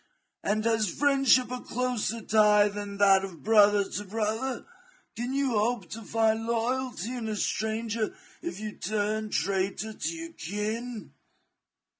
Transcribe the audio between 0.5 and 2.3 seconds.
has friendship a closer